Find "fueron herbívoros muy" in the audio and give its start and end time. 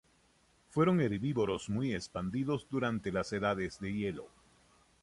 0.71-1.93